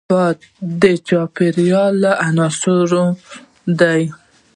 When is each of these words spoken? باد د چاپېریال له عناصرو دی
باد 0.09 0.37
د 0.81 0.83
چاپېریال 1.07 1.93
له 2.03 2.11
عناصرو 2.27 3.05
دی 3.79 4.01